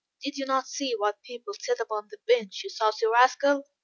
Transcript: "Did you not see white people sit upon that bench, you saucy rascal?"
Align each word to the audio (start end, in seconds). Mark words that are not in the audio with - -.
"Did 0.23 0.35
you 0.35 0.47
not 0.47 0.65
see 0.67 0.93
white 0.95 1.21
people 1.21 1.53
sit 1.61 1.79
upon 1.79 2.07
that 2.07 2.25
bench, 2.25 2.61
you 2.63 2.71
saucy 2.71 3.05
rascal?" 3.05 3.67